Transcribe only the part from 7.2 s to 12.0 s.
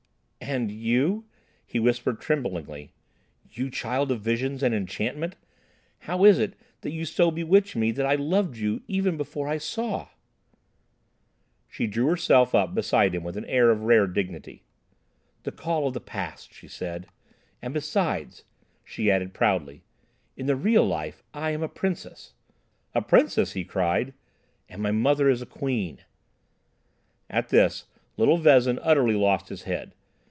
bewitch me that I loved you even before I saw?" She